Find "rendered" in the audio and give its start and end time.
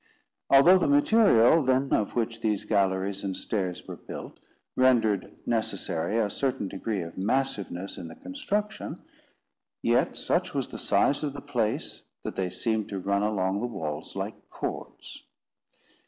4.75-5.35